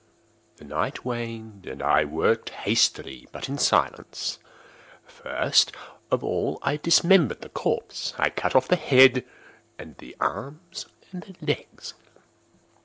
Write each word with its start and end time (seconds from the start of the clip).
The 0.57 0.63
night 0.65 1.05
waned, 1.05 1.67
and 1.67 1.79
I 1.83 2.05
worked 2.05 2.49
hastily, 2.49 3.27
but 3.31 3.47
in 3.47 3.59
silence. 3.59 4.39
First 5.05 5.73
of 6.09 6.23
all 6.23 6.57
I 6.63 6.77
dismembered 6.77 7.41
the 7.41 7.49
corpse. 7.49 8.15
I 8.17 8.31
cut 8.31 8.55
off 8.55 8.67
the 8.67 8.77
head 8.77 9.23
and 9.77 9.95
the 9.99 10.15
arms 10.19 10.87
and 11.13 11.21
the 11.21 11.35
legs. 11.45 11.93